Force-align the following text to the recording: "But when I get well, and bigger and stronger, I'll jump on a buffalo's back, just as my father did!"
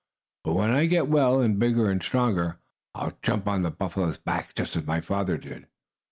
"But 0.43 0.53
when 0.53 0.71
I 0.71 0.87
get 0.87 1.09
well, 1.09 1.41
and 1.43 1.59
bigger 1.59 1.87
and 1.91 2.01
stronger, 2.01 2.57
I'll 2.95 3.13
jump 3.21 3.47
on 3.47 3.63
a 3.63 3.69
buffalo's 3.69 4.17
back, 4.17 4.55
just 4.55 4.75
as 4.75 4.87
my 4.87 4.99
father 4.99 5.37
did!" 5.37 5.67